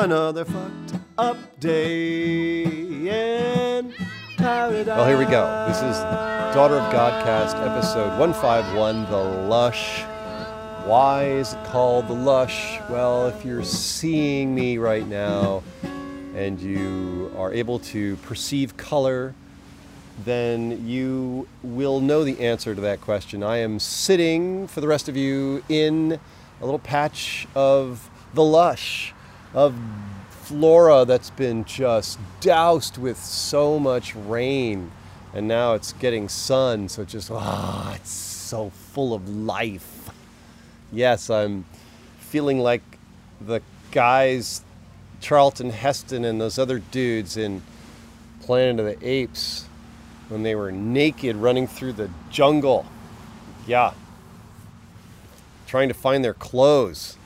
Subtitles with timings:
[0.00, 3.92] another fucked up day in
[4.36, 4.86] paradise.
[4.86, 5.64] Well, here we go.
[5.66, 5.98] This is
[6.54, 10.02] Daughter of Godcast, episode 151 The Lush.
[10.84, 12.78] Why is it called The Lush?
[12.88, 19.34] Well, if you're seeing me right now and you are able to perceive color,
[20.24, 23.42] then you will know the answer to that question.
[23.42, 26.20] I am sitting, for the rest of you, in
[26.60, 29.12] a little patch of the lush,
[29.54, 29.74] of
[30.30, 34.90] flora that's been just doused with so much rain.
[35.34, 40.10] And now it's getting sun, so just, ah, it's so full of life.
[40.90, 41.66] Yes, I'm
[42.18, 42.82] feeling like
[43.40, 43.60] the
[43.90, 44.62] guys,
[45.20, 47.62] Charlton Heston and those other dudes in
[48.40, 49.66] Planet of the Apes
[50.28, 52.86] when they were naked running through the jungle.
[53.66, 53.92] Yeah.
[55.66, 57.18] Trying to find their clothes.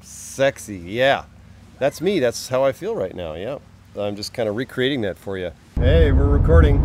[0.00, 1.24] Sexy, yeah.
[1.78, 2.20] That's me.
[2.20, 3.58] That's how I feel right now, yeah.
[3.98, 5.50] I'm just kind of recreating that for you.
[5.76, 6.76] Hey, we're recording.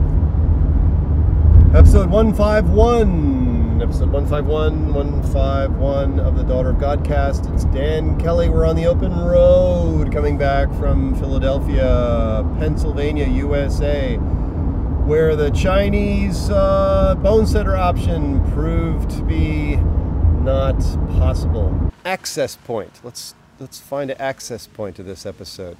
[1.76, 3.82] Episode 151.
[3.82, 7.54] Episode 151, 151 of the Daughter of Godcast.
[7.54, 8.50] It's Dan Kelly.
[8.50, 17.16] We're on the open road coming back from Philadelphia, Pennsylvania, USA, where the Chinese uh,
[17.16, 20.80] bone setter option proved to be not
[21.18, 21.92] possible.
[22.06, 23.02] Access point.
[23.04, 25.76] Let's let's find an access point to this episode.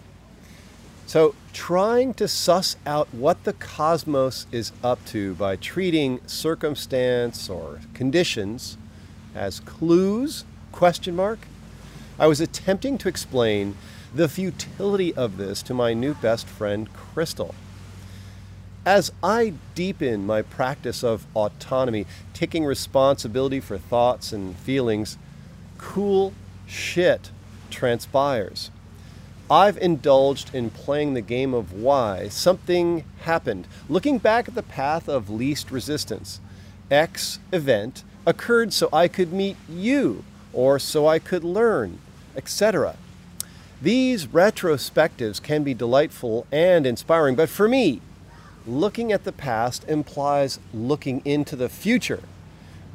[1.06, 7.82] So, trying to suss out what the cosmos is up to by treating circumstance or
[7.94, 8.76] conditions
[9.36, 11.40] as clues, question mark,
[12.18, 13.78] I was attempting to explain
[14.16, 17.54] the futility of this to my new best friend Crystal.
[18.84, 25.20] As I deepen my practice of autonomy, taking responsibility for thoughts and feelings,
[25.78, 26.34] cool
[26.68, 27.32] shit
[27.70, 28.72] transpires.
[29.50, 35.08] I've indulged in playing the game of why something happened, looking back at the path
[35.08, 36.40] of least resistance.
[36.90, 42.00] X event occurred so I could meet you, or so I could learn,
[42.36, 42.96] etc.
[43.82, 48.02] These retrospectives can be delightful and inspiring, but for me,
[48.66, 52.24] looking at the past implies looking into the future.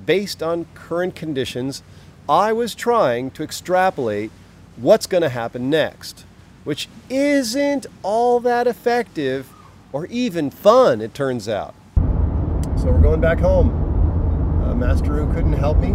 [0.04, 1.84] Based on current conditions,
[2.30, 4.30] I was trying to extrapolate
[4.76, 6.24] what's going to happen next
[6.64, 9.52] which isn't all that effective
[9.92, 11.74] or even fun, it turns out.
[12.76, 13.70] So we're going back home.
[14.62, 15.88] Uh, Masteru couldn't help me.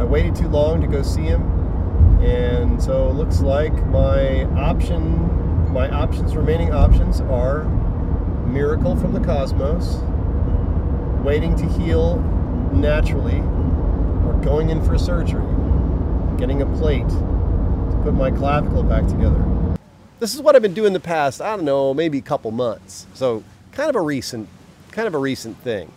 [0.00, 1.42] I waited too long to go see him,
[2.20, 7.64] and so it looks like my option, my options, remaining options are
[8.46, 10.00] miracle from the cosmos,
[11.24, 12.18] waiting to heal
[12.72, 13.38] naturally,
[14.26, 15.46] or going in for surgery,
[16.36, 19.56] getting a plate to put my clavicle back together
[20.18, 23.06] this is what I've been doing the past, I don't know, maybe a couple months.
[23.14, 24.48] So kind of a recent,
[24.90, 25.92] kind of a recent thing.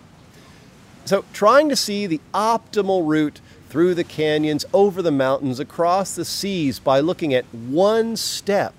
[1.05, 6.25] So trying to see the optimal route through the canyons, over the mountains, across the
[6.25, 8.73] seas by looking at one step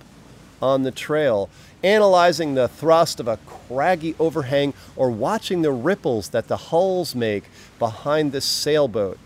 [0.61, 1.49] on the trail,
[1.82, 7.44] analyzing the thrust of a craggy overhang, or watching the ripples that the hulls make
[7.79, 9.19] behind the sailboat.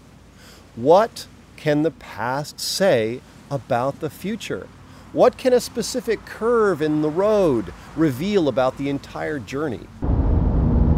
[0.77, 1.27] What
[1.65, 4.69] can the past say about the future?
[5.15, 9.87] What can a specific curve in the road reveal about the entire journey?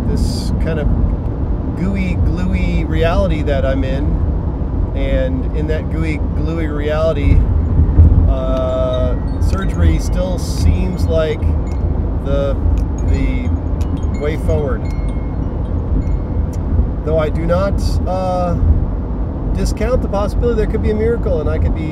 [0.09, 0.89] This kind of
[1.77, 4.07] gooey, gluey reality that I'm in,
[4.97, 7.37] and in that gooey, gluey reality,
[8.29, 11.41] uh, surgery still seems like
[12.25, 12.55] the
[13.07, 14.83] the way forward.
[17.07, 18.57] Though I do not uh,
[19.57, 21.89] discount the possibility there could be a miracle and I could be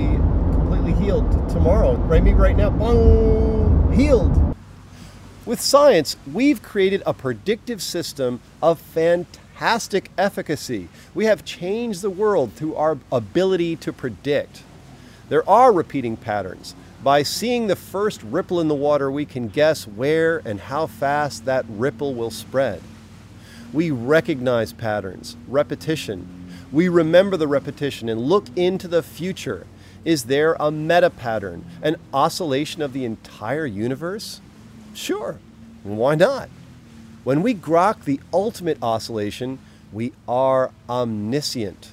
[0.53, 1.95] completely healed tomorrow.
[1.95, 4.55] Right, me right now, bong, healed.
[5.47, 10.89] With science, we've created a predictive system of fantastic efficacy.
[11.15, 14.63] We have changed the world through our ability to predict.
[15.31, 16.75] There are repeating patterns.
[17.03, 21.47] By seeing the first ripple in the water, we can guess where and how fast
[21.47, 22.83] that ripple will spread.
[23.73, 26.44] We recognize patterns, repetition.
[26.75, 29.65] We remember the repetition and look into the future.
[30.05, 34.41] Is there a meta pattern, an oscillation of the entire universe?
[34.93, 35.39] Sure,
[35.85, 36.49] why not?
[37.23, 39.61] When we grok the ultimate oscillation,
[39.93, 41.93] we are omniscient.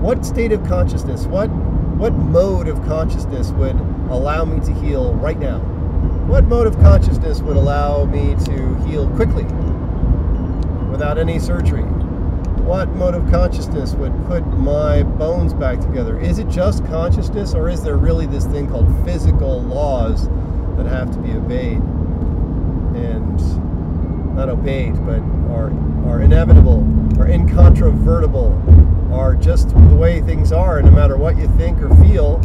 [0.00, 3.76] What state of consciousness, what, what mode of consciousness would
[4.10, 5.60] allow me to heal right now?
[6.26, 9.44] What mode of consciousness would allow me to heal quickly
[10.90, 11.84] without any surgery?
[12.66, 16.18] What mode of consciousness would put my bones back together?
[16.18, 20.28] Is it just consciousness, or is there really this thing called physical laws
[20.76, 21.78] that have to be obeyed?
[22.96, 25.20] And not obeyed, but
[25.54, 25.70] are,
[26.08, 26.80] are inevitable,
[27.20, 28.60] are incontrovertible,
[29.14, 32.38] are just the way things are, and no matter what you think or feel,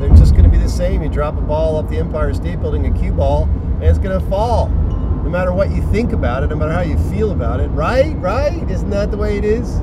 [0.00, 1.04] they're just going to be the same.
[1.04, 4.18] You drop a ball up the Empire State Building, a cue ball, and it's going
[4.20, 4.72] to fall.
[5.28, 8.16] No matter what you think about it, no matter how you feel about it, right?
[8.16, 8.62] Right?
[8.70, 9.74] Isn't that the way it is?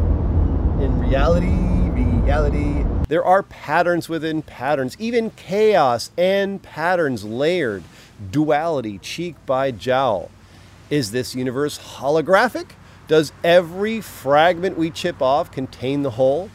[0.82, 1.52] In reality,
[1.92, 2.84] reality.
[3.08, 7.84] There are patterns within patterns, even chaos and patterns layered,
[8.32, 10.32] duality cheek by jowl.
[10.90, 12.72] Is this universe holographic?
[13.08, 16.50] Does every fragment we chip off contain the whole?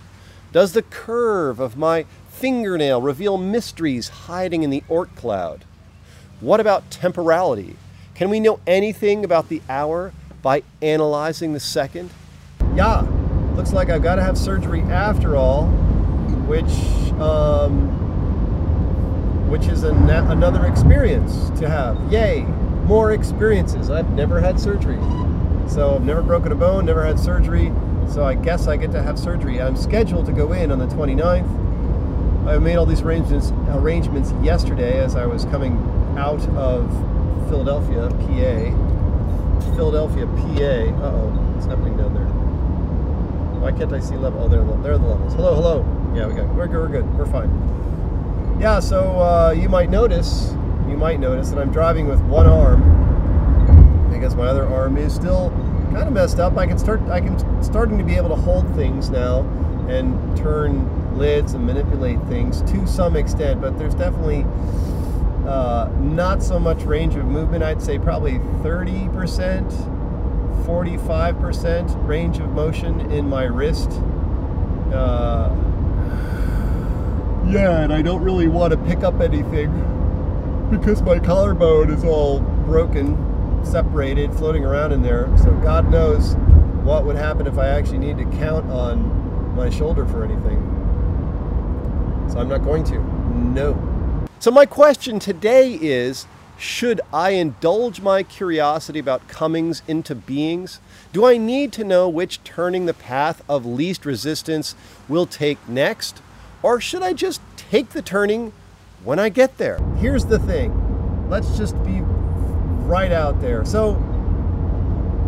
[0.50, 5.64] Does the curve of my fingernail reveal mysteries hiding in the Oort cloud?
[6.40, 7.76] What about temporality?
[8.20, 10.12] Can we know anything about the hour
[10.42, 12.10] by analyzing the second?
[12.74, 13.00] Yeah,
[13.54, 15.68] looks like I've got to have surgery after all,
[16.46, 16.70] which
[17.18, 17.88] um,
[19.48, 22.12] which is an, another experience to have.
[22.12, 22.42] Yay,
[22.84, 23.88] more experiences.
[23.88, 25.00] I've never had surgery.
[25.66, 27.72] So I've never broken a bone, never had surgery.
[28.06, 29.62] So I guess I get to have surgery.
[29.62, 32.46] I'm scheduled to go in on the 29th.
[32.46, 35.78] I made all these arrangements arrangements yesterday as I was coming
[36.18, 37.09] out of
[37.48, 39.74] Philadelphia, PA.
[39.76, 40.32] Philadelphia, PA.
[40.32, 42.26] Uh oh, what's happening down there?
[43.60, 44.42] Why can't I see level?
[44.42, 45.34] Oh, there, there are the levels.
[45.34, 46.12] Hello, hello.
[46.14, 46.48] Yeah, we got.
[46.54, 46.80] We're good.
[46.80, 47.18] We're good.
[47.18, 48.58] We're fine.
[48.60, 48.80] Yeah.
[48.80, 50.52] So uh, you might notice,
[50.88, 52.80] you might notice that I'm driving with one arm
[54.12, 55.50] because my other arm is still
[55.92, 56.56] kind of messed up.
[56.56, 59.40] I can start I can starting to be able to hold things now
[59.88, 64.46] and turn lids and manipulate things to some extent, but there's definitely
[65.50, 67.64] uh, not so much range of movement.
[67.64, 69.10] I'd say probably 30%,
[70.64, 73.90] 45% range of motion in my wrist.
[74.94, 75.52] Uh,
[77.48, 79.72] yeah, and I don't really want to pick up anything
[80.70, 85.28] because my collarbone is all broken separated, floating around in there.
[85.38, 86.34] So God knows
[86.84, 90.60] what would happen if I actually need to count on my shoulder for anything.
[92.30, 93.00] So I'm not going to.
[93.34, 93.89] No.
[94.40, 96.26] So my question today is
[96.56, 100.80] should I indulge my curiosity about comings into beings?
[101.12, 104.74] Do I need to know which turning the path of least resistance
[105.10, 106.22] will take next?
[106.62, 108.54] Or should I just take the turning
[109.04, 109.78] when I get there?
[109.98, 111.28] Here's the thing.
[111.28, 113.66] Let's just be right out there.
[113.66, 113.90] So,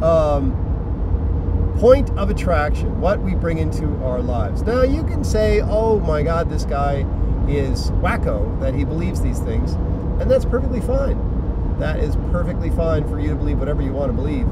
[0.01, 4.63] um, point of attraction, what we bring into our lives.
[4.63, 7.05] Now, you can say, oh my God, this guy
[7.49, 9.73] is wacko that he believes these things,
[10.21, 11.79] and that's perfectly fine.
[11.79, 14.47] That is perfectly fine for you to believe whatever you want to believe.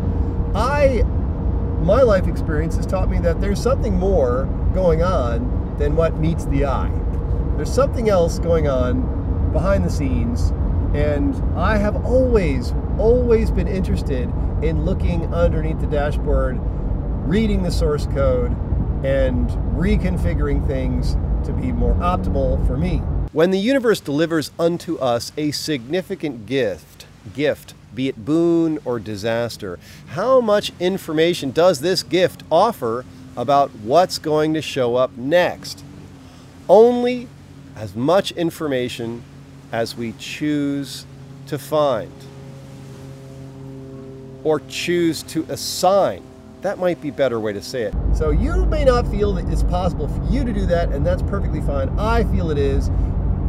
[0.54, 1.02] I,
[1.82, 4.44] my life experience has taught me that there's something more
[4.74, 6.90] going on than what meets the eye.
[7.56, 10.50] There's something else going on behind the scenes,
[10.94, 14.30] and I have always always been interested
[14.62, 16.58] in looking underneath the dashboard,
[17.26, 18.52] reading the source code,
[19.04, 22.98] and reconfiguring things to be more optimal for me.
[23.32, 29.78] When the universe delivers unto us a significant gift, gift, be it boon or disaster,
[30.08, 33.04] how much information does this gift offer
[33.36, 35.84] about what's going to show up next?
[36.68, 37.28] Only
[37.76, 39.22] as much information
[39.72, 41.06] as we choose
[41.46, 42.12] to find
[44.44, 46.22] or choose to assign.
[46.62, 47.94] That might be better way to say it.
[48.14, 51.22] So you may not feel that it's possible for you to do that, and that's
[51.22, 51.88] perfectly fine.
[51.98, 52.88] I feel it is,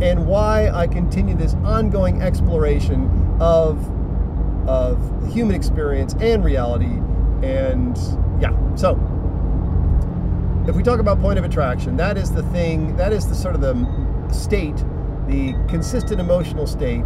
[0.02, 3.78] and why I continue this ongoing exploration of
[4.68, 7.00] of human experience and reality.
[7.46, 7.98] And
[8.40, 8.92] yeah, so
[10.68, 13.56] if we talk about point of attraction, that is the thing, that is the sort
[13.56, 13.74] of the
[14.32, 14.78] state,
[15.28, 17.06] the consistent emotional state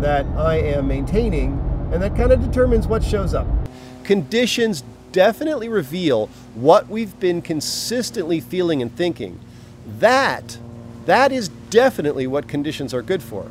[0.00, 1.52] that I am maintaining,
[1.92, 3.46] and that kind of determines what shows up.
[4.04, 9.40] Conditions definitely reveal what we've been consistently feeling and thinking.
[9.98, 10.58] That,
[11.06, 13.50] that is definitely what conditions are good for.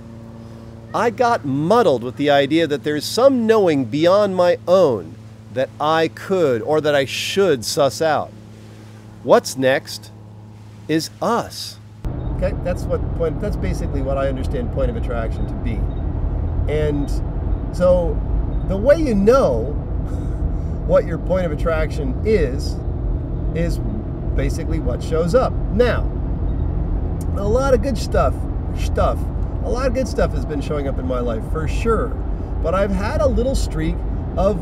[0.93, 5.15] I got muddled with the idea that there's some knowing beyond my own
[5.53, 8.31] that I could or that I should suss out.
[9.23, 10.11] What's next
[10.87, 11.77] is us.
[12.37, 15.79] Okay, that's what point that's basically what I understand point of attraction to be.
[16.71, 17.09] And
[17.75, 18.15] so
[18.67, 19.86] the way you know
[20.87, 22.75] what your point of attraction is
[23.55, 23.77] is
[24.35, 25.51] basically what shows up.
[25.73, 26.03] Now,
[27.35, 28.33] a lot of good stuff,
[28.77, 29.19] stuff,
[29.63, 32.07] a lot of good stuff has been showing up in my life for sure.
[32.63, 33.95] But I've had a little streak
[34.37, 34.59] of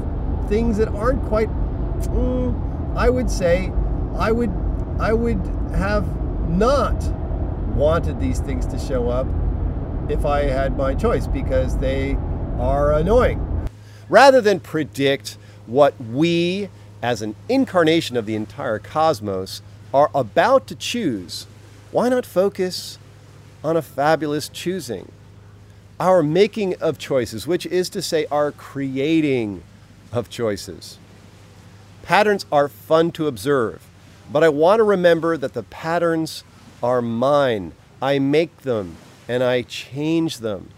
[0.49, 3.71] things that aren't quite mm, I would say
[4.17, 4.51] I would
[4.99, 5.39] I would
[5.73, 6.07] have
[6.49, 6.95] not
[7.75, 9.27] wanted these things to show up
[10.09, 12.17] if I had my choice because they
[12.57, 13.67] are annoying.
[14.07, 16.69] Rather than predict what we
[17.01, 19.61] as an incarnation of the entire cosmos
[19.93, 21.47] are about to choose,
[21.91, 22.97] why not focus
[23.63, 25.11] on a fabulous choosing?
[25.99, 29.63] Our making of choices, which is to say, our creating
[30.11, 30.97] of choices.
[32.03, 33.87] Patterns are fun to observe,
[34.31, 36.43] but I want to remember that the patterns
[36.83, 37.71] are mine.
[38.01, 40.69] I make them and I change them.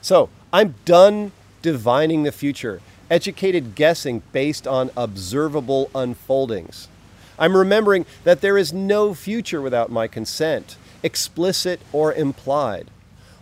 [0.00, 2.80] So I'm done divining the future,
[3.10, 6.88] educated guessing based on observable unfoldings.
[7.38, 12.88] I'm remembering that there is no future without my consent, explicit or implied.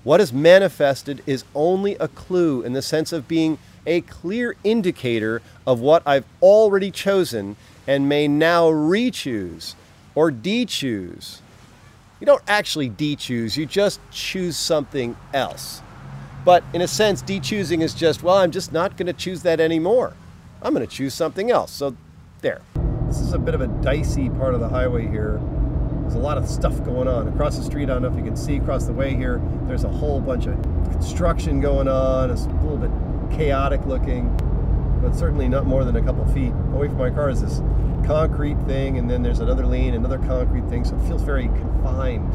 [0.04, 5.42] What is manifested is only a clue in the sense of being a clear indicator
[5.66, 9.75] of what I've already chosen and may now re choose
[10.14, 11.40] or de choose.
[12.21, 15.83] You don't actually de choose, you just choose something else.
[16.44, 19.42] But in a sense, de choosing is just, well, I'm just not going to choose
[19.42, 20.14] that anymore.
[20.61, 21.70] I'm going to choose something else.
[21.70, 21.96] So
[22.40, 22.61] there.
[23.06, 25.40] This is a bit of a dicey part of the highway here.
[26.02, 27.28] There's a lot of stuff going on.
[27.28, 29.84] Across the street, I don't know if you can see across the way here, there's
[29.84, 32.30] a whole bunch of construction going on.
[32.30, 32.90] It's a little bit
[33.37, 34.28] chaotic looking,
[35.00, 36.52] but certainly not more than a couple feet.
[36.75, 37.61] Away from my car is this
[38.06, 42.32] concrete thing, and then there's another lane, another concrete thing, so it feels very confined.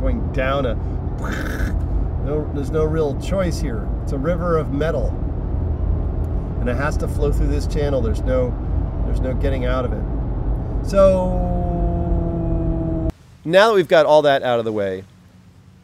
[0.00, 1.87] Going down a.
[2.28, 3.88] No, there's no real choice here.
[4.02, 5.08] It's a river of metal,
[6.60, 8.02] and it has to flow through this channel.
[8.02, 8.54] There's no,
[9.06, 10.04] there's no getting out of it.
[10.86, 11.30] So
[13.46, 15.04] now that we've got all that out of the way,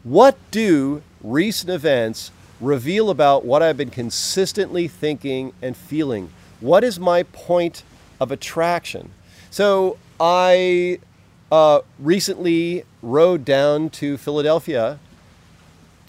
[0.03, 2.29] what do recent events
[2.61, 6.31] reveal about what I've been consistently thinking and feeling.
[6.59, 7.81] What is my point
[8.19, 9.09] of attraction?
[9.49, 10.99] So I
[11.51, 14.99] uh, recently rode down to Philadelphia,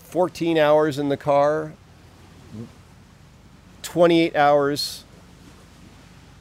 [0.07, 1.73] 14 hours in the car,
[3.83, 5.05] 28 hours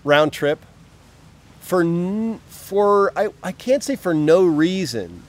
[0.03, 0.63] round trip
[1.59, 1.83] for
[2.47, 5.23] for I, I can't say for no reason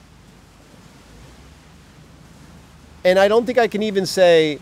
[3.03, 4.59] and I don't think I can even say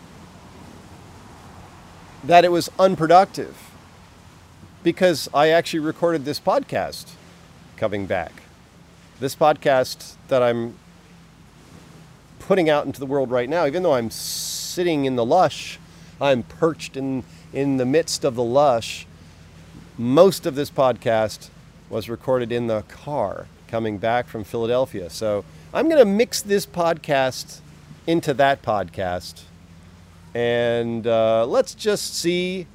[2.24, 3.56] that it was unproductive
[4.82, 7.10] because I actually recorded this podcast
[7.76, 8.32] coming back.
[9.18, 10.76] This podcast that I'm
[12.46, 15.80] putting out into the world right now, even though I'm sitting in the lush,
[16.20, 19.04] I'm perched in, in the midst of the lush.
[19.98, 21.50] Most of this podcast
[21.90, 25.10] was recorded in the car coming back from Philadelphia.
[25.10, 27.60] So I'm going to mix this podcast
[28.06, 29.42] into that podcast
[30.32, 32.66] and uh, let's just see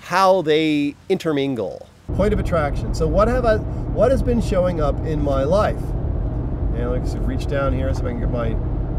[0.00, 1.88] how they intermingle.
[2.14, 2.94] Point of attraction.
[2.94, 3.56] So what have I?
[3.56, 5.82] What has been showing up in my life?
[6.74, 8.54] And said, reach down here so I can get my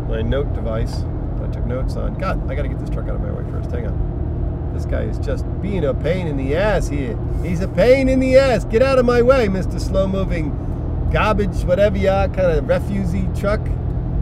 [0.09, 1.03] my note device.
[1.37, 2.15] That I took notes on.
[2.15, 3.71] God, I got to get this truck out of my way first.
[3.71, 4.71] Hang on.
[4.73, 7.17] This guy is just being a pain in the ass here.
[7.43, 8.65] He's a pain in the ass.
[8.65, 9.79] Get out of my way, Mr.
[9.79, 13.61] Slow Moving Garbage, whatever you are, kind of refusey truck.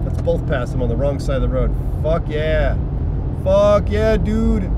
[0.03, 1.75] Let's both pass him on the wrong side of the road.
[2.03, 2.77] Fuck yeah.
[3.43, 4.71] Fuck yeah, dude.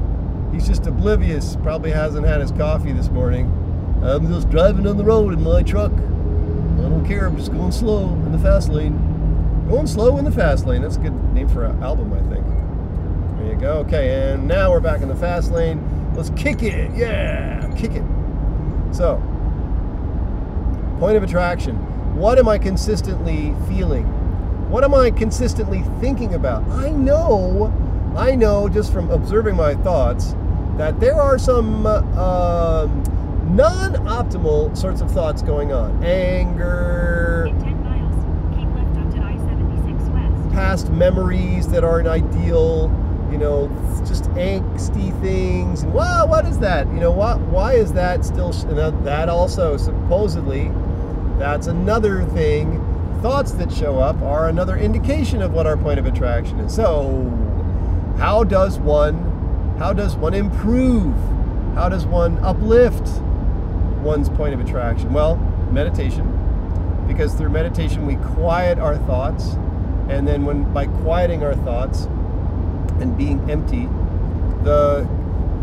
[0.51, 1.56] He's just oblivious.
[1.58, 3.46] Probably hasn't had his coffee this morning.
[4.04, 5.92] I'm just driving down the road in my truck.
[5.92, 7.28] I don't care.
[7.28, 9.19] I'm just going slow in the fast lane.
[9.70, 10.82] Going slow in the fast lane.
[10.82, 12.46] That's a good name for an album, I think.
[13.38, 13.78] There you go.
[13.86, 16.14] Okay, and now we're back in the fast lane.
[16.16, 16.92] Let's kick it.
[16.96, 18.04] Yeah, kick it.
[18.92, 19.16] So,
[21.00, 21.76] point of attraction.
[22.16, 24.06] What am I consistently feeling?
[24.70, 26.68] What am I consistently thinking about?
[26.70, 27.72] I know
[28.16, 30.36] I know just from observing my thoughts
[30.78, 33.04] that there are some uh, um,
[33.56, 38.16] non optimal sorts of thoughts going on anger, In 10 miles,
[38.58, 40.49] keep left onto I-76 West.
[40.60, 42.92] Past memories that aren't ideal,
[43.32, 43.70] you know,
[44.06, 45.84] just angsty things.
[45.84, 46.86] And wow, what is that?
[46.88, 48.51] You know, why, why is that still?
[48.51, 50.70] that also supposedly,
[51.38, 52.86] that's another thing.
[53.22, 56.75] Thoughts that show up are another indication of what our point of attraction is.
[56.75, 57.24] So,
[58.18, 61.16] how does one, how does one improve?
[61.74, 63.08] How does one uplift
[64.01, 65.13] one's point of attraction?
[65.13, 65.38] Well,
[65.72, 66.36] meditation
[67.08, 69.56] because through meditation we quiet our thoughts
[70.10, 72.06] and then when by quieting our thoughts
[73.00, 73.86] and being empty
[74.63, 75.08] the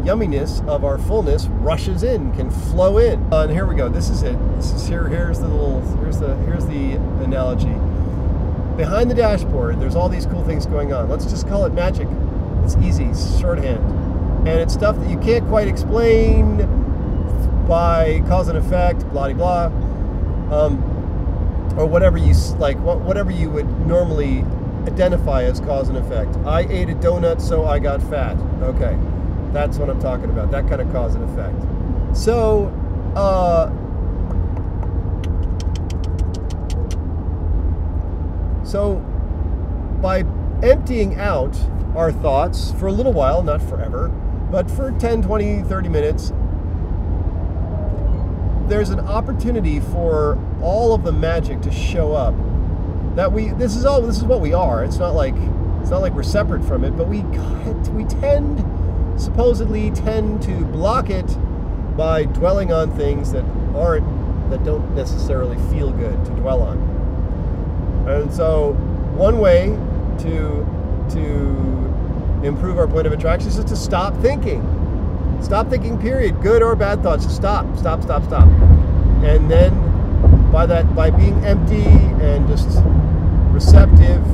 [0.02, 3.20] yumminess of our fullness rushes in can flow in.
[3.32, 3.88] Uh, and here we go.
[3.88, 4.38] This is it.
[4.56, 7.74] This is here here's the little here's the here's the analogy.
[8.76, 11.08] Behind the dashboard there's all these cool things going on.
[11.08, 12.08] Let's just call it magic.
[12.64, 13.10] It's easy
[13.40, 13.84] shorthand.
[14.48, 16.58] And it's stuff that you can't quite explain
[17.66, 19.66] by cause and effect blah blah.
[20.52, 20.95] Um,
[21.76, 24.44] or whatever you like whatever you would normally
[24.86, 26.34] identify as cause and effect.
[26.46, 28.36] I ate a donut so i got fat.
[28.62, 28.96] Okay.
[29.52, 30.50] That's what i'm talking about.
[30.50, 32.16] That kind of cause and effect.
[32.16, 32.66] So
[33.14, 33.70] uh
[38.64, 38.96] so
[40.00, 40.24] by
[40.62, 41.56] emptying out
[41.94, 44.08] our thoughts for a little while not forever
[44.50, 46.32] but for 10 20 30 minutes
[48.68, 52.34] there's an opportunity for all of the magic to show up.
[53.16, 54.84] That we this is all this is what we are.
[54.84, 55.34] It's not like
[55.80, 57.22] it's not like we're separate from it but we
[57.92, 58.64] we tend
[59.20, 61.26] supposedly tend to block it
[61.96, 63.44] by dwelling on things that
[63.74, 64.04] aren't
[64.50, 66.78] that don't necessarily feel good to dwell on.
[68.08, 68.72] And so
[69.14, 69.68] one way
[70.18, 70.66] to
[71.10, 74.60] to improve our point of attraction is just to stop thinking
[75.42, 76.40] Stop thinking, period.
[76.42, 77.32] Good or bad thoughts.
[77.32, 78.48] Stop, stop, stop, stop.
[79.22, 82.78] And then by that by being empty and just
[83.50, 84.24] receptive,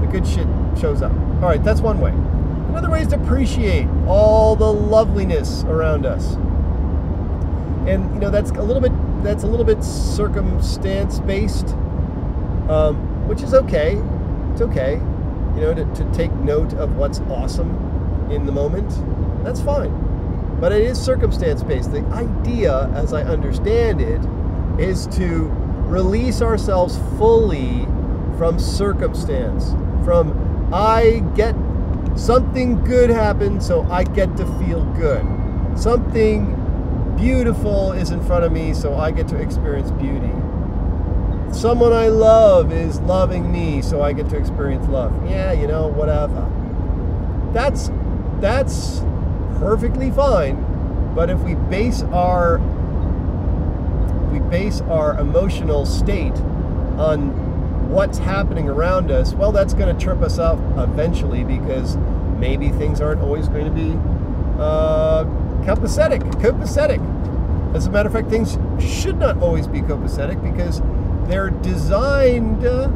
[0.00, 0.46] the good shit
[0.78, 1.12] shows up.
[1.42, 2.10] Alright, that's one way.
[2.68, 6.34] Another way is to appreciate all the loveliness around us.
[7.88, 8.92] And you know, that's a little bit
[9.22, 11.68] that's a little bit circumstance based.
[12.68, 13.96] Um, which is okay.
[14.52, 14.94] It's okay.
[15.54, 18.90] You know, to, to take note of what's awesome in the moment.
[19.44, 20.03] That's fine
[20.60, 21.92] but it is circumstance based.
[21.92, 24.20] The idea, as I understand it,
[24.80, 25.50] is to
[25.86, 27.86] release ourselves fully
[28.36, 29.72] from circumstance.
[30.04, 31.54] From I get
[32.16, 35.24] something good happen, so I get to feel good.
[35.78, 36.60] Something
[37.16, 40.32] beautiful is in front of me, so I get to experience beauty.
[41.52, 45.12] Someone I love is loving me, so I get to experience love.
[45.28, 46.50] Yeah, you know, whatever.
[47.52, 47.90] That's
[48.40, 49.02] that's
[49.64, 50.56] perfectly fine
[51.14, 52.58] but if we base our
[54.30, 56.36] we base our emotional state
[56.98, 61.96] on what's happening around us well that's going to trip us up eventually because
[62.38, 63.92] maybe things aren't always going to be
[64.60, 65.24] uh,
[65.64, 67.00] copacetic copacetic.
[67.74, 70.82] As a matter of fact things should not always be copacetic because
[71.26, 72.88] they're designed uh,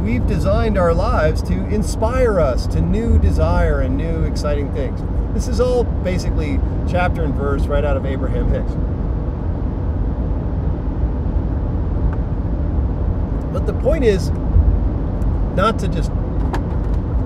[0.00, 5.02] we've designed our lives to inspire us to new desire and new exciting things
[5.32, 8.72] this is all basically chapter and verse right out of Abraham Hicks.
[13.52, 14.30] But the point is
[15.56, 16.10] not to just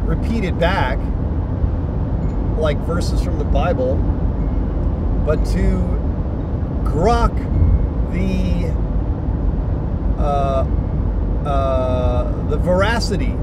[0.07, 0.99] repeat it back
[2.59, 3.97] like verses from the Bible,
[5.27, 6.05] but to
[6.85, 7.35] grok
[8.13, 8.73] the
[10.21, 10.67] uh,
[11.47, 13.37] uh, the veracity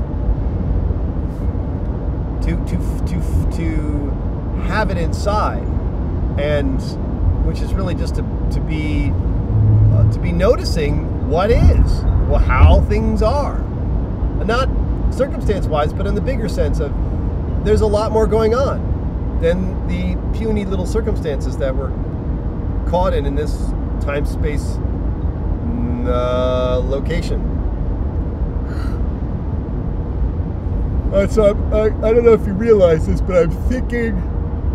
[2.42, 4.31] to to to to
[4.62, 5.64] have it inside
[6.40, 6.82] and
[7.46, 8.22] which is really just to,
[8.52, 9.12] to be
[9.94, 13.58] uh, to be noticing what is well how things are.
[13.58, 14.70] And not
[15.14, 16.94] circumstance wise but in the bigger sense of
[17.66, 21.92] there's a lot more going on than the puny little circumstances that we're
[22.90, 23.56] caught in in this
[24.02, 24.78] time space
[26.08, 27.40] uh, location.
[31.14, 34.16] Uh, so I'm, I, I don't know if you realize this, but I'm thinking,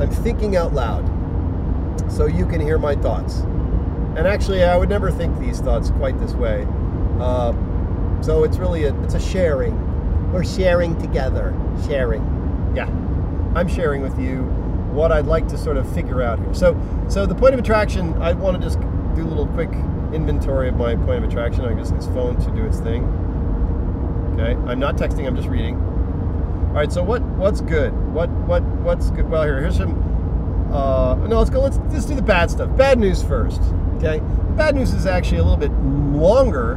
[0.00, 1.04] I'm thinking out loud,
[2.12, 3.40] so you can hear my thoughts.
[4.16, 6.66] And actually, I would never think these thoughts quite this way.
[7.20, 7.52] Uh,
[8.22, 10.32] so it's really a, it's a sharing.
[10.32, 11.54] We're sharing together.
[11.86, 12.22] Sharing.
[12.74, 12.88] Yeah,
[13.54, 14.42] I'm sharing with you
[14.92, 16.54] what I'd like to sort of figure out here.
[16.54, 16.78] So,
[17.08, 18.14] so the point of attraction.
[18.20, 19.70] I want to just do a little quick
[20.12, 21.64] inventory of my point of attraction.
[21.64, 23.04] I'm using this phone to do its thing.
[24.34, 25.26] Okay, I'm not texting.
[25.26, 25.76] I'm just reading.
[26.76, 26.92] All right.
[26.92, 27.90] So what what's good?
[28.12, 29.30] What what what's good?
[29.30, 29.96] Well, here here's some
[30.70, 31.62] uh, no, let's go.
[31.62, 32.76] Let's let's do the bad stuff.
[32.76, 33.62] Bad news first.
[33.96, 34.20] Okay.
[34.58, 36.74] Bad news is actually a little bit longer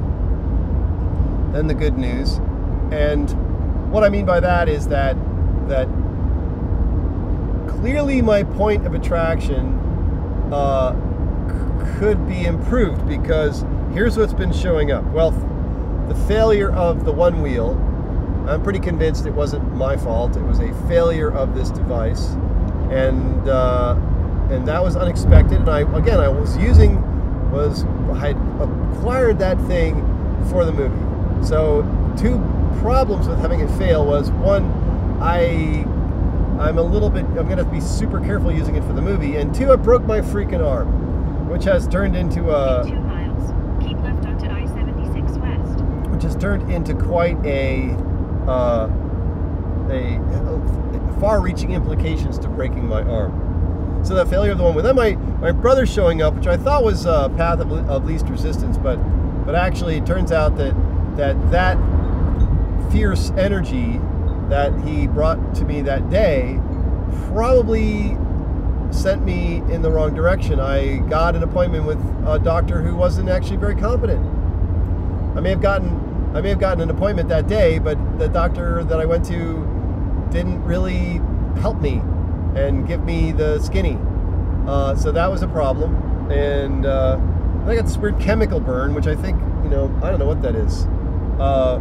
[1.52, 2.38] than the good news,
[2.94, 3.30] and
[3.92, 5.18] what I mean by that is that
[5.68, 5.90] that
[7.68, 9.74] clearly my point of attraction
[10.54, 10.92] uh,
[11.98, 15.04] could be improved because here's what's been showing up.
[15.08, 15.32] Well,
[16.08, 17.89] the failure of the Onewheel.
[18.50, 20.36] I'm pretty convinced it wasn't my fault.
[20.36, 22.30] It was a failure of this device,
[22.90, 23.96] and uh,
[24.50, 25.60] and that was unexpected.
[25.60, 27.02] And I again, I was using
[27.52, 27.84] was
[28.14, 29.96] I acquired that thing
[30.50, 31.46] for the movie.
[31.46, 31.84] So
[32.18, 32.38] two
[32.82, 34.66] problems with having it fail was one,
[35.22, 35.86] I
[36.60, 39.54] I'm a little bit I'm gonna be super careful using it for the movie, and
[39.54, 43.98] two, I broke my freaking arm, which has turned into a In two miles, keep
[44.00, 46.10] left onto I-76 West.
[46.10, 47.96] which has turned into quite a
[48.48, 48.88] uh,
[49.90, 54.02] a, a far-reaching implications to breaking my arm.
[54.04, 56.56] So the failure of the one with then my my brother showing up, which I
[56.56, 58.98] thought was uh, path of, of least resistance, but
[59.46, 60.74] but actually it turns out that
[61.18, 61.78] that that
[62.92, 64.00] fierce energy
[64.50, 66.60] that he brought to me that day
[67.28, 68.18] probably
[68.92, 70.60] sent me in the wrong direction.
[70.60, 74.26] I got an appointment with a doctor who wasn't actually very competent.
[75.38, 78.84] I may have gotten I may have gotten an appointment that day, but the doctor
[78.84, 81.22] that I went to didn't really
[81.60, 82.02] help me
[82.56, 83.98] and give me the skinny.
[84.68, 87.20] Uh, so that was a problem, and uh,
[87.66, 90.42] I got this weird chemical burn, which I think you know I don't know what
[90.44, 90.86] that is.
[91.40, 91.80] Uh,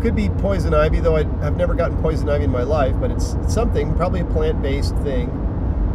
[0.00, 3.10] could be poison ivy, though I have never gotten poison ivy in my life, but
[3.10, 5.28] it's, it's something, probably a plant-based thing.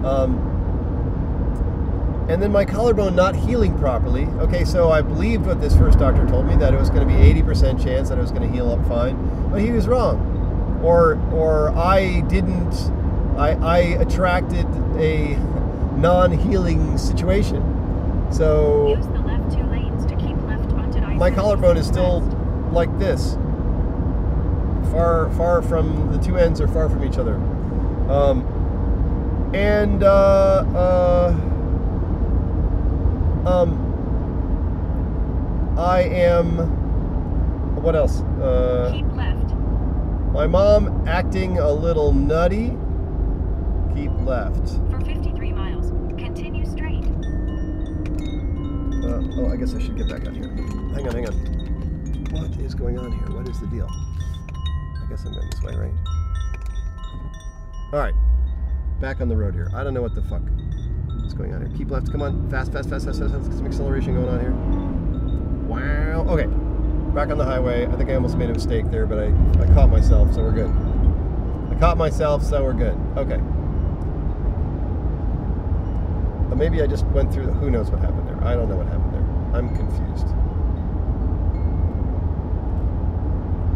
[0.05, 0.55] Um,
[2.28, 4.26] and then my collarbone not healing properly.
[4.40, 7.14] Okay, so I believed what this first doctor told me that it was going to
[7.14, 10.80] be 80% chance that it was going to heal up fine, but he was wrong.
[10.84, 12.74] Or or I didn't
[13.38, 14.66] I I attracted
[14.98, 15.36] a
[15.98, 17.62] non-healing situation.
[18.32, 22.22] So Use the left two lanes to keep left onto my collarbone is still
[22.72, 23.36] like this.
[24.92, 27.36] Far, far from the two ends are far from each other.
[28.10, 28.46] Um,
[29.54, 31.32] and uh, uh,
[33.45, 33.81] um,
[35.77, 36.58] I am.
[37.81, 38.21] What else?
[38.41, 39.53] Uh, Keep left.
[40.34, 42.75] my mom acting a little nutty.
[43.95, 44.69] Keep left.
[44.91, 47.03] For 53 miles, continue straight.
[49.05, 50.49] Uh, oh, I guess I should get back out here.
[50.49, 51.36] Hang on, hang on.
[52.31, 53.36] What is going on here?
[53.36, 53.88] What is the deal?
[53.89, 55.93] I guess I'm going this way, right?
[57.93, 58.15] All right,
[58.99, 59.69] back on the road here.
[59.75, 60.41] I don't know what the fuck
[61.23, 61.71] is going on here.
[61.78, 62.12] Keep left.
[62.12, 63.34] Come on, fast, fast, fast, fast, fast.
[63.34, 63.51] fast.
[63.54, 64.54] Some acceleration going on here.
[65.67, 66.25] Wow.
[66.30, 66.47] Okay,
[67.13, 67.86] back on the highway.
[67.86, 69.28] I think I almost made a mistake there, but I,
[69.63, 70.69] I caught myself, so we're good.
[71.71, 72.95] I caught myself, so we're good.
[73.17, 73.38] Okay.
[76.49, 77.47] But maybe I just went through.
[77.47, 78.43] Who knows what happened there?
[78.43, 79.25] I don't know what happened there.
[79.56, 80.28] I'm confused.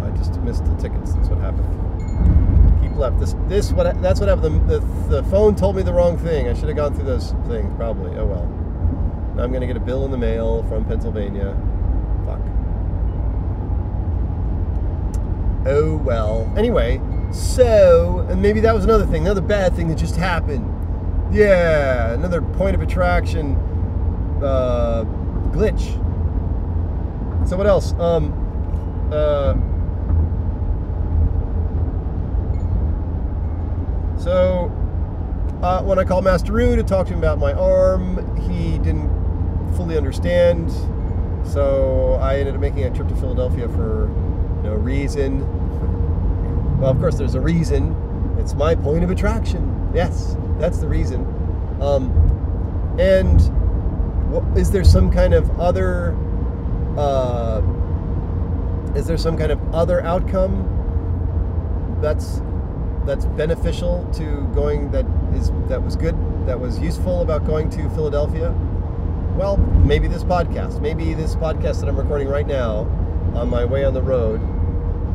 [0.03, 1.13] I just missed the tickets.
[1.13, 1.88] That's what happened.
[2.81, 3.19] Keep left.
[3.19, 4.01] This, this, what?
[4.01, 4.69] That's what happened.
[4.69, 6.47] The, the, the phone told me the wrong thing.
[6.47, 8.17] I should have gone through those things probably.
[8.17, 8.45] Oh well.
[9.35, 11.55] Now I'm gonna get a bill in the mail from Pennsylvania.
[12.25, 12.41] Fuck.
[15.65, 16.51] Oh well.
[16.57, 17.01] Anyway,
[17.31, 20.75] so and maybe that was another thing, another bad thing that just happened.
[21.33, 23.55] Yeah, another point of attraction
[24.43, 25.03] uh,
[25.51, 25.97] glitch.
[27.47, 27.93] So what else?
[27.93, 28.33] Um,
[29.11, 29.53] uh,
[34.19, 34.71] so
[35.63, 39.09] uh, when I called Master Roo to talk to him about my arm, he didn't
[39.75, 40.71] fully understand.
[41.45, 44.09] So I ended up making a trip to Philadelphia for
[44.63, 45.57] no reason.
[46.79, 47.93] Well, of course, there's a reason.
[48.39, 49.91] It's my point of attraction.
[49.93, 51.25] Yes, that's the reason.
[51.81, 52.09] Um,
[52.97, 53.37] and
[54.57, 56.15] is there some kind of other?
[56.97, 57.61] Uh,
[58.95, 62.41] is there some kind of other outcome that's
[63.09, 67.89] that's beneficial to going that is that was good that was useful about going to
[67.89, 68.51] Philadelphia?
[69.35, 70.79] Well, maybe this podcast.
[70.79, 72.81] Maybe this podcast that I'm recording right now
[73.33, 74.39] on my way on the road.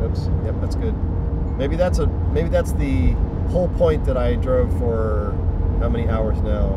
[0.03, 0.29] Oops.
[0.43, 0.93] Yep, that's good.
[1.57, 3.11] Maybe that's a maybe that's the
[3.51, 5.31] whole point that I drove for
[5.79, 6.67] how many hours now?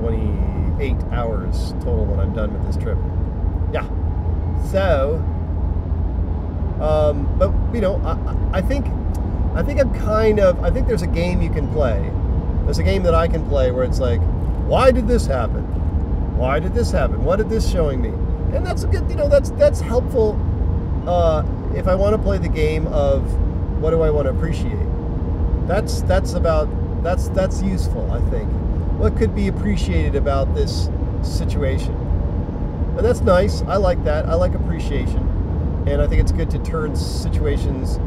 [0.00, 2.98] 28 hours total when I'm done with this trip.
[3.72, 3.86] Yeah.
[4.72, 5.22] So
[6.80, 8.86] um, but you know, I, I- I think
[9.56, 12.10] I think I'm kind of I think there's a game you can play.
[12.64, 14.20] There's a game that I can play where it's like,
[14.68, 15.64] why did this happen?
[16.36, 17.24] Why did this happen?
[17.24, 18.10] What did this showing me?
[18.54, 20.38] And that's a good, you know, that's that's helpful
[21.08, 21.42] uh,
[21.74, 23.22] if I want to play the game of
[23.80, 24.78] what do I want to appreciate.
[25.66, 26.68] That's that's about
[27.02, 28.50] That's that's useful, I think.
[28.98, 30.88] What could be appreciated about this
[31.22, 31.94] situation?
[32.96, 33.62] And that's nice.
[33.62, 34.26] I like that.
[34.26, 35.22] I like appreciation.
[35.86, 37.98] And I think it's good to turn situations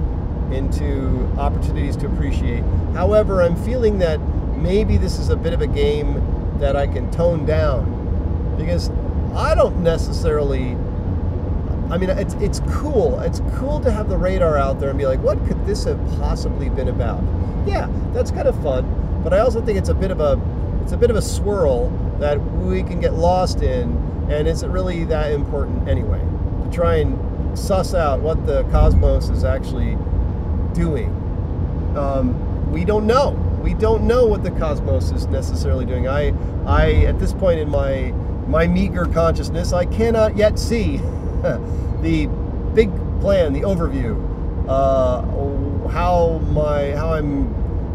[0.52, 2.64] into opportunities to appreciate.
[2.94, 4.20] However, I'm feeling that
[4.58, 8.90] maybe this is a bit of a game that I can tone down because
[9.36, 10.76] I don't necessarily
[11.92, 13.20] I mean, it's it's cool.
[13.22, 16.00] It's cool to have the radar out there and be like, what could this have
[16.20, 17.24] possibly been about?
[17.66, 19.22] Yeah, that's kind of fun.
[19.24, 20.40] But I also think it's a bit of a
[20.84, 23.98] it's a bit of a swirl that we can get lost in,
[24.30, 26.20] and is it really that important anyway?
[26.20, 29.98] To try and suss out what the cosmos is actually
[30.74, 31.10] doing.
[31.96, 33.32] Um, we don't know.
[33.62, 36.08] We don't know what the cosmos is necessarily doing.
[36.08, 36.34] I,
[36.66, 38.14] I, at this point in my
[38.48, 40.98] my meager consciousness, I cannot yet see
[42.02, 42.28] the
[42.74, 44.18] big plan, the overview,
[44.68, 47.54] uh, how my how I'm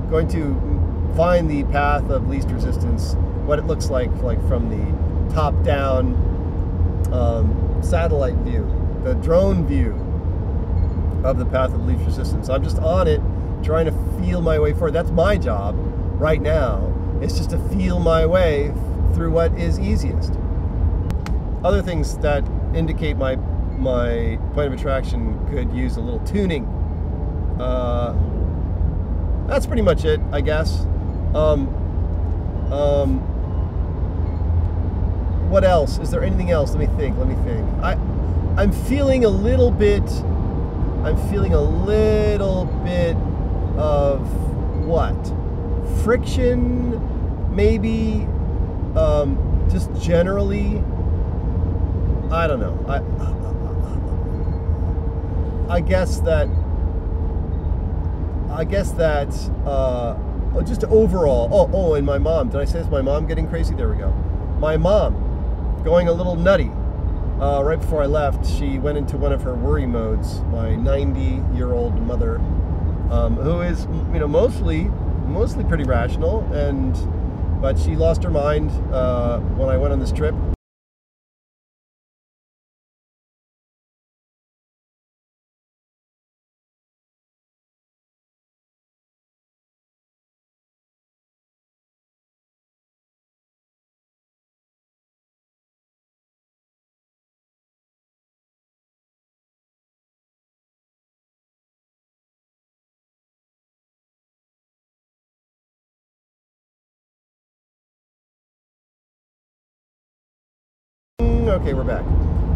[0.09, 3.15] going to find the path of least resistance,
[3.47, 6.15] what it looks like like from the top down
[7.13, 8.65] um, satellite view,
[9.03, 10.04] the drone view
[11.25, 12.49] of the path of least resistance.
[12.49, 13.21] I'm just on it,
[13.65, 14.93] trying to feel my way forward.
[14.93, 15.75] That's my job
[16.21, 16.93] right now.
[17.21, 18.73] It's just to feel my way
[19.15, 20.35] through what is easiest.
[21.65, 23.37] Other things that indicate my
[23.79, 26.67] my point of attraction could use a little tuning.
[27.59, 28.15] Uh,
[29.49, 30.81] that's pretty much it, I guess.
[31.35, 31.69] Um,
[32.73, 33.21] um,
[35.51, 35.99] what else?
[35.99, 36.71] Is there anything else?
[36.75, 37.17] Let me think.
[37.19, 37.67] Let me think.
[37.83, 37.93] I,
[38.57, 40.05] I'm feeling a little bit.
[41.05, 43.15] I'm feeling a little bit
[43.77, 44.27] of
[44.87, 45.15] what?
[46.03, 48.27] Friction, maybe.
[48.97, 50.83] Um, just generally.
[52.31, 52.83] I don't know.
[52.89, 53.03] I,
[55.77, 56.49] I guess that.
[58.51, 59.29] I guess that.
[59.67, 60.17] Uh,
[60.55, 61.51] oh, just overall.
[61.53, 62.49] Oh, oh, and my mom.
[62.49, 62.89] Did I say this?
[62.89, 63.75] My mom getting crazy.
[63.75, 64.11] There we go.
[64.59, 66.71] My mom going a little nutty.
[67.45, 70.41] Uh, right before I left, she went into one of her worry modes.
[70.45, 72.37] My 90-year-old mother,
[73.11, 74.85] um, who is, you know, mostly,
[75.27, 76.97] mostly pretty rational, and
[77.61, 80.35] but she lost her mind uh, when I went on this trip.
[111.55, 112.05] Okay, we're back.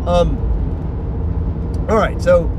[0.09, 0.37] Um,
[1.89, 2.51] all right, so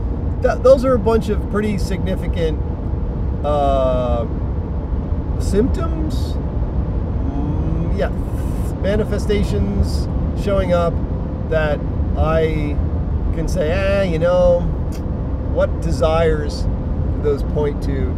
[0.42, 2.58] th- those are a bunch of pretty significant
[3.46, 4.26] uh,
[5.42, 6.16] symptoms.
[7.26, 8.08] Mm, yeah,
[8.80, 10.08] manifestations
[10.42, 10.94] showing up
[11.50, 11.78] that
[12.18, 12.74] I
[13.36, 14.62] can say, eh, you know,
[15.52, 16.66] what desires
[17.22, 18.18] those point to?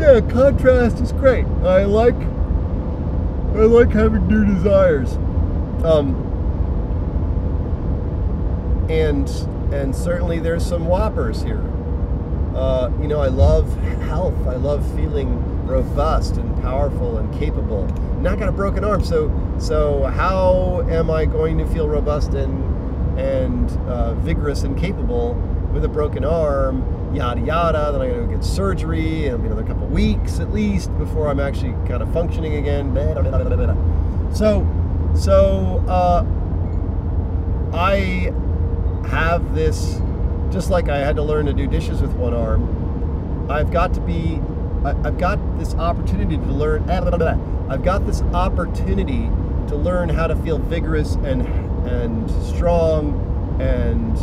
[0.00, 1.46] Yeah, contrast is great.
[1.62, 2.16] I like,
[3.54, 5.14] I like having new desires.
[5.84, 6.32] Um,
[8.90, 9.28] and
[9.72, 11.62] and certainly there's some whoppers here.
[12.54, 14.46] Uh, you know, I love health.
[14.46, 17.86] I love feeling robust and powerful and capable.
[18.20, 23.18] Not got a broken arm, so so how am I going to feel robust and
[23.18, 25.34] and uh, vigorous and capable
[25.72, 27.14] with a broken arm?
[27.14, 27.90] Yada yada.
[27.92, 29.26] Then I'm to get surgery.
[29.26, 32.94] It'll be another couple weeks at least before I'm actually kind of functioning again.
[34.34, 34.66] So
[35.14, 36.24] so uh,
[37.72, 38.32] I
[39.14, 40.00] have this,
[40.50, 44.00] just like I had to learn to do dishes with one arm, I've got to
[44.00, 44.40] be,
[44.84, 49.30] I- I've got this opportunity to learn, I've got this opportunity
[49.68, 51.42] to learn how to feel vigorous and,
[51.86, 53.20] and strong
[53.60, 54.18] and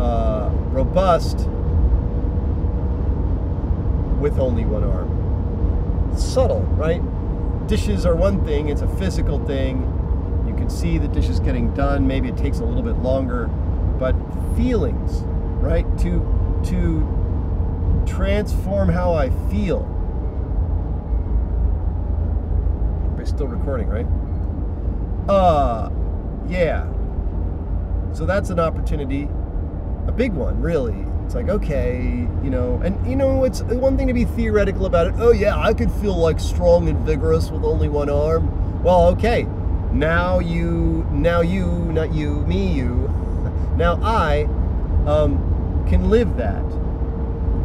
[0.00, 1.48] uh, robust
[4.20, 6.10] with only one arm.
[6.12, 7.00] It's subtle, right?
[7.68, 9.92] Dishes are one thing, it's a physical thing.
[10.48, 12.06] You can see the dishes getting done.
[12.06, 13.48] Maybe it takes a little bit longer
[13.98, 14.14] but
[14.56, 15.22] feelings,
[15.62, 15.86] right?
[15.98, 19.80] To to transform how I feel.
[23.16, 24.06] We're still recording, right?
[25.28, 25.90] Uh
[26.48, 26.86] yeah.
[28.12, 29.28] So that's an opportunity,
[30.06, 31.06] a big one, really.
[31.26, 31.98] It's like, okay,
[32.44, 35.14] you know, and you know, it's one thing to be theoretical about it.
[35.18, 38.82] Oh yeah, I could feel like strong and vigorous with only one arm.
[38.84, 39.46] Well, okay.
[39.92, 43.05] Now you, now you, not you, me, you,
[43.76, 44.44] now I
[45.06, 46.64] um, can live that.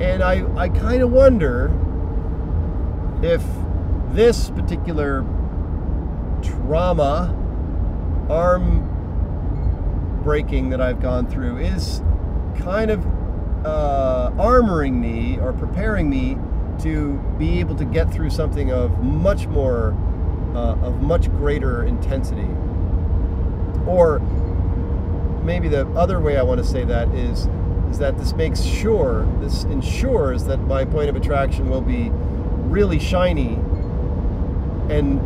[0.02, 1.72] And I, I kind of wonder
[3.22, 3.44] if
[4.14, 5.22] this particular
[6.42, 7.38] trauma,
[8.30, 8.88] arm
[10.24, 12.02] breaking that I've gone through, is
[12.58, 13.06] kind of
[13.66, 16.38] uh, armoring me or preparing me
[16.80, 19.94] to be able to get through something of much more,
[20.56, 22.50] uh, of much greater intensity.
[23.86, 24.20] Or
[25.44, 27.48] maybe the other way I want to say that is,
[27.90, 32.10] is that this makes sure, this ensures that my point of attraction will be
[32.72, 33.60] really shiny
[34.90, 35.20] and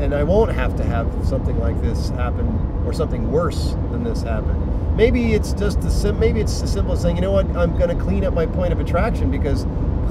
[0.00, 2.46] and I won't have to have something like this happen
[2.86, 4.96] or something worse than this happen.
[4.96, 7.76] Maybe it's just the sim- maybe it's as simple as saying, you know what, I'm
[7.76, 9.66] going to clean up my point of attraction because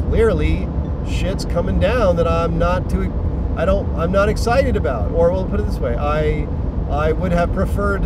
[0.08, 0.68] clearly
[1.10, 3.12] shit's coming down that I'm not too
[3.58, 5.12] I don't I'm not excited about.
[5.12, 6.48] Or we'll put it this way, I
[6.90, 8.04] I would have preferred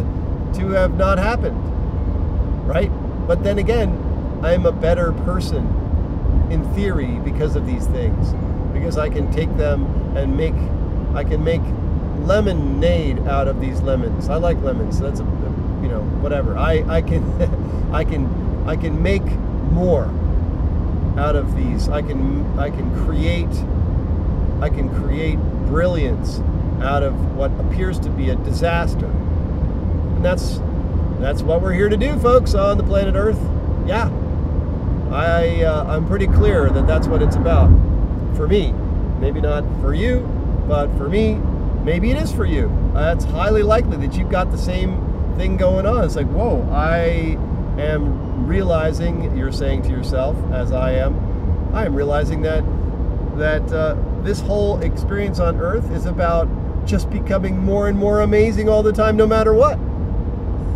[0.55, 1.59] to have not happened.
[2.67, 2.91] Right?
[3.27, 3.89] But then again,
[4.43, 5.67] I'm a better person
[6.49, 8.33] in theory because of these things.
[8.73, 9.85] Because I can take them
[10.17, 10.55] and make
[11.15, 11.61] I can make
[12.25, 14.29] lemonade out of these lemons.
[14.29, 14.97] I like lemons.
[14.97, 16.57] So that's a, you know whatever.
[16.57, 17.23] I I can
[17.93, 18.27] I can
[18.67, 19.25] I can make
[19.71, 20.05] more
[21.17, 21.89] out of these.
[21.89, 23.53] I can I can create
[24.61, 25.37] I can create
[25.67, 26.39] brilliance
[26.81, 29.11] out of what appears to be a disaster.
[30.23, 30.59] And that's
[31.19, 33.39] that's what we're here to do, folks, on the planet Earth.
[33.85, 34.09] Yeah,
[35.11, 37.67] I uh, I'm pretty clear that that's what it's about
[38.37, 38.71] for me.
[39.19, 40.19] Maybe not for you,
[40.65, 41.33] but for me,
[41.83, 42.69] maybe it is for you.
[42.95, 44.95] Uh, it's highly likely that you've got the same
[45.35, 46.05] thing going on.
[46.05, 47.35] It's like, whoa, I
[47.77, 49.35] am realizing.
[49.35, 52.63] You're saying to yourself, as I am, I am realizing that
[53.35, 56.47] that uh, this whole experience on Earth is about
[56.85, 59.77] just becoming more and more amazing all the time, no matter what.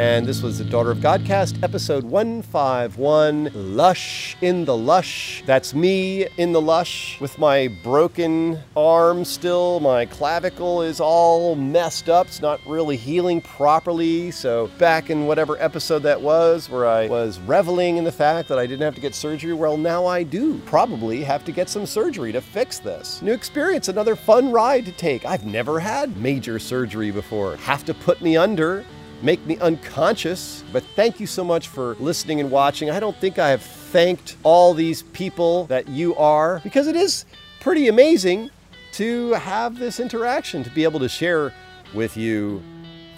[0.00, 5.42] And this was the Daughter of Godcast, episode 151 Lush in the Lush.
[5.44, 9.78] That's me in the lush with my broken arm still.
[9.78, 12.28] My clavicle is all messed up.
[12.28, 14.30] It's not really healing properly.
[14.30, 18.58] So, back in whatever episode that was, where I was reveling in the fact that
[18.58, 21.84] I didn't have to get surgery, well, now I do probably have to get some
[21.84, 23.20] surgery to fix this.
[23.20, 25.26] New experience, another fun ride to take.
[25.26, 27.56] I've never had major surgery before.
[27.56, 28.86] Have to put me under
[29.22, 30.64] make me unconscious.
[30.72, 32.90] But thank you so much for listening and watching.
[32.90, 37.24] I don't think I have thanked all these people that you are because it is
[37.60, 38.50] pretty amazing
[38.92, 41.52] to have this interaction, to be able to share
[41.94, 42.62] with you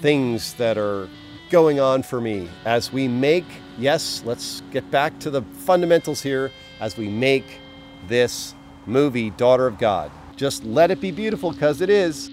[0.00, 1.08] things that are
[1.50, 3.44] going on for me as we make,
[3.78, 7.60] yes, let's get back to the fundamentals here, as we make
[8.08, 8.54] this
[8.86, 10.10] movie, Daughter of God.
[10.34, 12.30] Just let it be beautiful because it is.